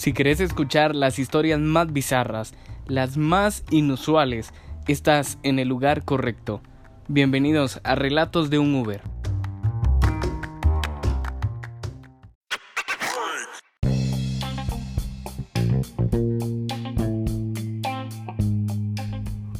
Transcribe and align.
Si 0.00 0.14
querés 0.14 0.40
escuchar 0.40 0.94
las 0.94 1.18
historias 1.18 1.60
más 1.60 1.92
bizarras, 1.92 2.54
las 2.86 3.18
más 3.18 3.64
inusuales, 3.70 4.54
estás 4.88 5.38
en 5.42 5.58
el 5.58 5.68
lugar 5.68 6.06
correcto. 6.06 6.62
Bienvenidos 7.06 7.82
a 7.84 7.96
Relatos 7.96 8.48
de 8.48 8.58
un 8.58 8.74
Uber. 8.76 9.02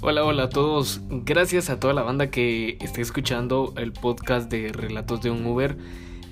Hola, 0.01 0.25
hola 0.25 0.45
a 0.45 0.49
todos. 0.49 1.03
Gracias 1.11 1.69
a 1.69 1.79
toda 1.79 1.93
la 1.93 2.01
banda 2.01 2.31
que 2.31 2.79
esté 2.81 3.03
escuchando 3.03 3.75
el 3.77 3.93
podcast 3.93 4.51
de 4.51 4.73
Relatos 4.73 5.21
de 5.21 5.31
un 5.31 5.45
Uber. 5.45 5.77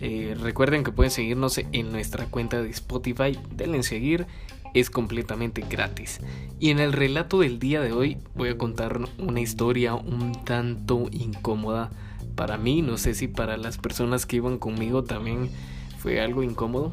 Eh, 0.00 0.36
recuerden 0.40 0.84
que 0.84 0.92
pueden 0.92 1.10
seguirnos 1.10 1.58
en 1.58 1.92
nuestra 1.92 2.26
cuenta 2.26 2.62
de 2.62 2.70
Spotify, 2.70 3.38
denle 3.54 3.78
en 3.78 3.82
seguir, 3.82 4.26
es 4.74 4.90
completamente 4.90 5.64
gratis. 5.68 6.20
Y 6.60 6.70
en 6.70 6.78
el 6.78 6.92
relato 6.92 7.40
del 7.40 7.58
día 7.58 7.80
de 7.80 7.92
hoy 7.92 8.18
voy 8.34 8.50
a 8.50 8.58
contar 8.58 9.00
una 9.18 9.40
historia 9.40 9.94
un 9.94 10.32
tanto 10.44 11.08
incómoda 11.10 11.90
para 12.34 12.56
mí, 12.56 12.82
no 12.82 12.98
sé 12.98 13.14
si 13.14 13.26
para 13.26 13.56
las 13.56 13.78
personas 13.78 14.24
que 14.24 14.36
iban 14.36 14.58
conmigo 14.58 15.02
también 15.02 15.50
fue 15.98 16.20
algo 16.20 16.42
incómodo. 16.42 16.92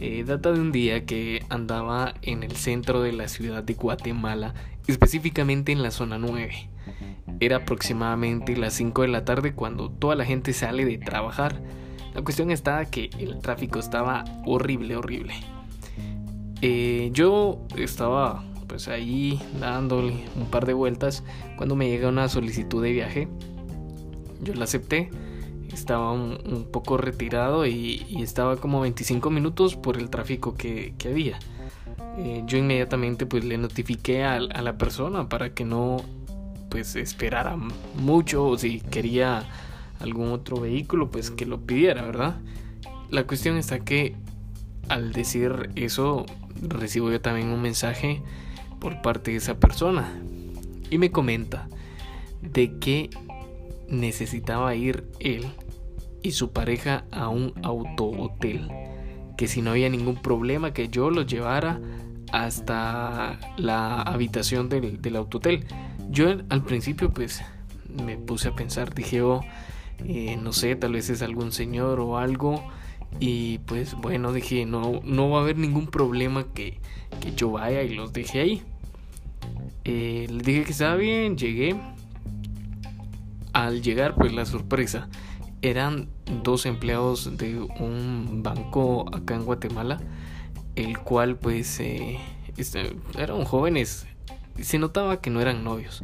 Eh, 0.00 0.24
data 0.26 0.52
de 0.52 0.60
un 0.60 0.72
día 0.72 1.06
que 1.06 1.44
andaba 1.48 2.14
en 2.22 2.42
el 2.42 2.56
centro 2.56 3.00
de 3.00 3.12
la 3.12 3.28
ciudad 3.28 3.62
de 3.62 3.74
Guatemala, 3.74 4.54
específicamente 4.88 5.70
en 5.70 5.82
la 5.82 5.92
zona 5.92 6.18
9. 6.18 6.68
Era 7.40 7.58
aproximadamente 7.58 8.56
las 8.56 8.74
5 8.74 9.02
de 9.02 9.08
la 9.08 9.24
tarde 9.24 9.54
cuando 9.54 9.90
toda 9.90 10.16
la 10.16 10.24
gente 10.24 10.52
sale 10.52 10.84
de 10.84 10.98
trabajar 10.98 11.60
la 12.14 12.22
cuestión 12.22 12.50
está 12.50 12.84
que 12.84 13.10
el 13.18 13.40
tráfico 13.40 13.80
estaba 13.80 14.24
horrible, 14.46 14.96
horrible. 14.96 15.34
Eh, 16.62 17.10
yo 17.12 17.58
estaba 17.76 18.44
pues 18.68 18.88
ahí 18.88 19.40
dándole 19.60 20.24
un 20.36 20.46
par 20.46 20.64
de 20.64 20.72
vueltas 20.72 21.24
cuando 21.56 21.76
me 21.76 21.88
llega 21.88 22.08
una 22.08 22.28
solicitud 22.28 22.82
de 22.82 22.92
viaje. 22.92 23.28
Yo 24.42 24.54
la 24.54 24.64
acepté. 24.64 25.10
Estaba 25.72 26.12
un, 26.12 26.68
poco 26.72 26.96
retirado 26.96 27.66
y, 27.66 28.06
estaba 28.20 28.56
como 28.56 28.80
25 28.80 29.28
minutos 29.30 29.74
por 29.74 29.96
el 29.96 30.08
tráfico 30.08 30.54
que, 30.54 30.94
había. 31.04 31.40
Eh, 32.16 32.44
yo 32.46 32.58
inmediatamente 32.58 33.26
pues 33.26 33.44
le 33.44 33.58
notifiqué 33.58 34.22
a, 34.22 34.34
a, 34.34 34.62
la 34.62 34.78
persona 34.78 35.28
para 35.28 35.52
que 35.52 35.64
no 35.64 35.96
pues 36.68 36.94
esperara 36.94 37.56
mucho 37.96 38.46
o 38.46 38.56
si 38.56 38.80
quería 38.80 39.44
algún 40.04 40.30
otro 40.30 40.60
vehículo, 40.60 41.10
pues 41.10 41.30
que 41.30 41.46
lo 41.46 41.60
pidiera, 41.60 42.02
¿verdad? 42.02 42.36
La 43.10 43.26
cuestión 43.26 43.56
está 43.56 43.80
que 43.80 44.14
al 44.88 45.12
decir 45.12 45.70
eso 45.76 46.26
recibo 46.60 47.10
yo 47.10 47.20
también 47.20 47.48
un 47.48 47.62
mensaje 47.62 48.22
por 48.80 49.02
parte 49.02 49.32
de 49.32 49.38
esa 49.38 49.58
persona 49.58 50.12
y 50.90 50.98
me 50.98 51.10
comenta 51.10 51.68
de 52.42 52.78
que 52.78 53.10
necesitaba 53.88 54.74
ir 54.74 55.04
él 55.20 55.46
y 56.22 56.32
su 56.32 56.52
pareja 56.52 57.04
a 57.10 57.28
un 57.28 57.54
auto 57.62 58.06
hotel 58.06 58.68
que 59.36 59.48
si 59.48 59.62
no 59.62 59.70
había 59.70 59.88
ningún 59.88 60.16
problema 60.16 60.72
que 60.72 60.88
yo 60.88 61.10
los 61.10 61.26
llevara 61.26 61.80
hasta 62.32 63.38
la 63.56 64.02
habitación 64.02 64.68
del, 64.68 65.00
del 65.00 65.16
hotel 65.16 65.64
yo 66.10 66.28
al 66.48 66.62
principio 66.62 67.10
pues 67.10 67.42
me 68.04 68.16
puse 68.16 68.48
a 68.48 68.54
pensar 68.54 68.94
dije 68.94 69.22
oh 69.22 69.40
eh, 70.04 70.36
no 70.40 70.52
sé, 70.52 70.76
tal 70.76 70.92
vez 70.92 71.10
es 71.10 71.22
algún 71.22 71.52
señor 71.52 72.00
o 72.00 72.18
algo. 72.18 72.62
Y 73.20 73.58
pues 73.58 73.94
bueno, 73.94 74.32
dije, 74.32 74.66
no, 74.66 75.00
no 75.04 75.30
va 75.30 75.38
a 75.38 75.42
haber 75.42 75.56
ningún 75.58 75.86
problema 75.86 76.46
que, 76.52 76.80
yo 77.36 77.52
vaya 77.52 77.82
y 77.82 77.94
los 77.94 78.12
deje 78.12 78.40
ahí. 78.40 78.62
Eh, 79.84 80.26
les 80.30 80.42
dije 80.42 80.64
que 80.64 80.72
estaba 80.72 80.96
bien, 80.96 81.36
llegué. 81.36 81.76
Al 83.52 83.82
llegar, 83.82 84.16
pues 84.16 84.32
la 84.32 84.44
sorpresa. 84.46 85.08
Eran 85.62 86.08
dos 86.42 86.66
empleados 86.66 87.36
de 87.36 87.60
un 87.60 88.42
banco 88.42 89.06
acá 89.14 89.36
en 89.36 89.44
Guatemala. 89.44 90.00
El 90.74 90.98
cual 90.98 91.36
pues 91.36 91.78
eh, 91.78 92.18
este, 92.56 92.96
eran 93.16 93.44
jóvenes 93.44 94.06
se 94.62 94.78
notaba 94.78 95.20
que 95.20 95.30
no 95.30 95.40
eran 95.40 95.64
novios. 95.64 96.02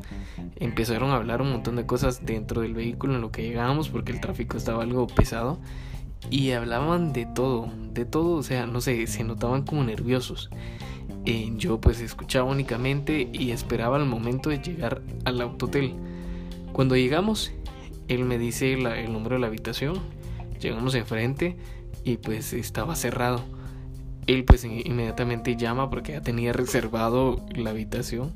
Empezaron 0.57 1.11
a 1.11 1.17
hablar 1.17 1.43
un 1.43 1.53
montón 1.53 1.77
de 1.77 1.87
cosas 1.87 2.25
dentro 2.27 2.63
del 2.63 2.75
vehículo 2.75 3.15
en 3.15 3.21
lo 3.21 3.31
que 3.31 3.43
llegábamos 3.43 3.89
porque 3.89 4.13
el 4.13 4.21
tráfico 4.21 4.57
estaba 4.57 4.83
algo 4.83 5.07
pesado 5.07 5.59
y 6.29 6.51
hablaban 6.51 7.13
de 7.13 7.27
todo, 7.27 7.71
de 7.93 8.05
todo, 8.05 8.37
o 8.37 8.43
sea, 8.43 8.67
no 8.67 8.81
sé, 8.81 9.07
se 9.07 9.25
notaban 9.25 9.63
como 9.63 9.85
nerviosos. 9.85 10.51
Eh, 11.27 11.53
yo 11.57 11.81
pues 11.81 12.01
escuchaba 12.01 12.51
únicamente 12.51 13.29
y 13.33 13.51
esperaba 13.51 13.99
el 13.99 14.07
momento 14.07 14.51
de 14.51 14.59
llegar 14.59 15.03
al 15.25 15.41
autotel. 15.41 15.95
Cuando 16.73 16.97
llegamos, 16.97 17.53
él 18.09 18.25
me 18.25 18.39
dice 18.39 18.73
el 18.73 19.13
número 19.13 19.37
de 19.37 19.41
la 19.41 19.47
habitación, 19.47 19.99
llegamos 20.61 20.95
enfrente 20.95 21.57
y 22.05 22.17
pues 22.17 22.53
estaba 22.53 22.97
cerrado 22.97 23.43
él 24.33 24.45
pues 24.45 24.65
inmediatamente 24.65 25.57
llama 25.57 25.91
porque 25.91 26.13
ya 26.13 26.21
tenía 26.21 26.53
reservado 26.53 27.45
la 27.55 27.71
habitación 27.71 28.33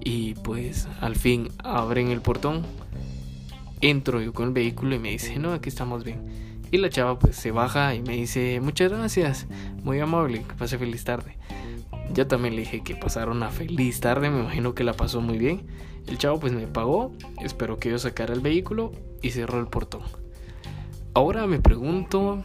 y 0.00 0.34
pues 0.34 0.88
al 1.00 1.16
fin 1.16 1.48
abren 1.62 2.08
el 2.08 2.22
portón. 2.22 2.62
Entro 3.80 4.20
yo 4.20 4.32
con 4.32 4.48
el 4.48 4.54
vehículo 4.54 4.94
y 4.94 4.98
me 4.98 5.10
dice, 5.10 5.38
no, 5.38 5.52
aquí 5.52 5.68
estamos 5.68 6.02
bien. 6.02 6.22
Y 6.70 6.78
la 6.78 6.90
chava 6.90 7.18
pues 7.18 7.36
se 7.36 7.50
baja 7.50 7.94
y 7.94 8.02
me 8.02 8.16
dice, 8.16 8.60
muchas 8.60 8.90
gracias, 8.90 9.46
muy 9.82 10.00
amable, 10.00 10.42
que 10.42 10.54
pase 10.54 10.78
feliz 10.78 11.04
tarde. 11.04 11.36
Yo 12.14 12.26
también 12.26 12.56
le 12.56 12.62
dije 12.62 12.82
que 12.82 12.96
pasaron 12.96 13.36
una 13.36 13.50
feliz 13.50 14.00
tarde, 14.00 14.30
me 14.30 14.40
imagino 14.40 14.74
que 14.74 14.84
la 14.84 14.94
pasó 14.94 15.20
muy 15.20 15.38
bien. 15.38 15.66
El 16.06 16.16
chavo 16.16 16.40
pues 16.40 16.54
me 16.54 16.66
pagó, 16.66 17.12
espero 17.42 17.78
que 17.78 17.90
yo 17.90 17.98
sacara 17.98 18.32
el 18.32 18.40
vehículo 18.40 18.92
y 19.22 19.30
cerró 19.30 19.60
el 19.60 19.66
portón. 19.66 20.02
Ahora 21.12 21.46
me 21.46 21.60
pregunto, 21.60 22.44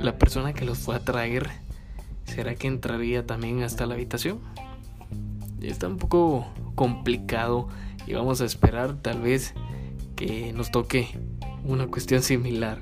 la 0.00 0.18
persona 0.18 0.52
que 0.52 0.64
los 0.64 0.78
fue 0.78 0.96
a 0.96 1.00
traer 1.00 1.63
¿Será 2.24 2.54
que 2.54 2.66
entraría 2.66 3.26
también 3.26 3.62
hasta 3.62 3.86
la 3.86 3.94
habitación? 3.94 4.40
Está 5.60 5.88
un 5.88 5.98
poco 5.98 6.46
complicado 6.74 7.68
y 8.06 8.14
vamos 8.14 8.40
a 8.40 8.44
esperar 8.44 8.96
tal 9.00 9.20
vez 9.20 9.54
que 10.16 10.52
nos 10.52 10.70
toque 10.70 11.08
una 11.64 11.86
cuestión 11.86 12.22
similar. 12.22 12.80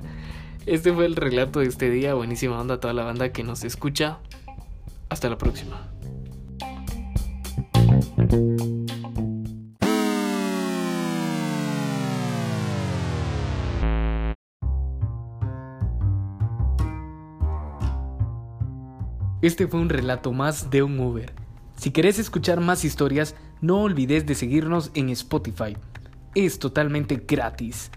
Este 0.66 0.92
fue 0.92 1.06
el 1.06 1.16
relato 1.16 1.60
de 1.60 1.66
este 1.66 1.90
día. 1.90 2.14
Buenísima 2.14 2.60
onda 2.60 2.74
a 2.74 2.80
toda 2.80 2.94
la 2.94 3.04
banda 3.04 3.32
que 3.32 3.42
nos 3.42 3.64
escucha. 3.64 4.18
Hasta 5.08 5.28
la 5.28 5.38
próxima. 5.38 5.88
Este 19.42 19.66
fue 19.66 19.80
un 19.80 19.88
relato 19.88 20.32
más 20.32 20.70
de 20.70 20.84
un 20.84 21.00
Uber. 21.00 21.32
Si 21.76 21.90
querés 21.90 22.20
escuchar 22.20 22.60
más 22.60 22.84
historias, 22.84 23.34
no 23.60 23.82
olvides 23.82 24.24
de 24.24 24.36
seguirnos 24.36 24.92
en 24.94 25.10
Spotify. 25.10 25.76
Es 26.36 26.60
totalmente 26.60 27.24
gratis. 27.26 27.90